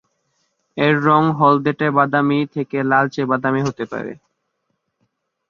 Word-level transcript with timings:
এর 0.77 0.95
রঙ 1.05 1.23
হলদেটে-বাদামী 1.39 2.39
থেকে 2.55 2.77
লালচে-বাদামী 2.83 3.61
হতে 3.63 3.83
পারে। 3.85 4.13